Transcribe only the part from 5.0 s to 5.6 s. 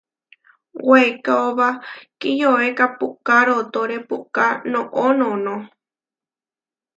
noʼnó.